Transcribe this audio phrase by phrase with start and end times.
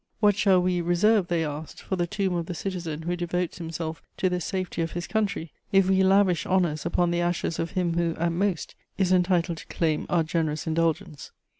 [0.19, 4.01] What shall we reserve, they asked, for the tomb of the citizen who devotes himself
[4.17, 7.93] to the safety of his country, if we lavish honours upon the ashes of him
[7.93, 11.31] who, at most, is entitled to claim our generous indulgence?